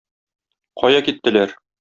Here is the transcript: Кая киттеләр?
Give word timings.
Кая 0.83 1.05
киттеләр? 1.09 1.55